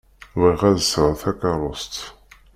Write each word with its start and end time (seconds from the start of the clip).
Bɣiɣ 0.39 0.61
ad 0.69 0.77
sɛuɣ 0.81 1.13
takeṛṛust. 1.21 1.93